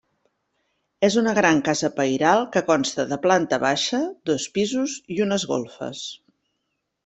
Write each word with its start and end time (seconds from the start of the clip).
És 1.07 1.17
una 1.21 1.33
gran 1.39 1.61
casa 1.67 1.91
pairal 1.99 2.41
que 2.57 2.65
consta 2.71 3.07
de 3.11 3.21
planta 3.27 3.61
baixa, 3.67 4.03
dos 4.33 4.49
pisos 4.59 4.99
i 5.17 5.23
unes 5.29 5.49
golfes. 5.57 6.05